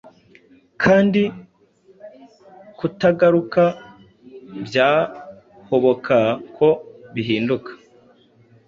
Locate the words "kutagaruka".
2.77-3.63